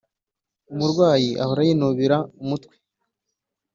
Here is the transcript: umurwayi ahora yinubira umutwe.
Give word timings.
umurwayi 0.71 1.31
ahora 1.43 1.61
yinubira 1.67 2.17
umutwe. 2.43 2.75